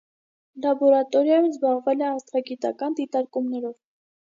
Լաբորատորիայում 0.63 1.51
զբաղվել 1.51 2.03
է 2.07 2.09
աստղագիտական 2.15 2.99
դիտարկումներով։ 3.03 3.79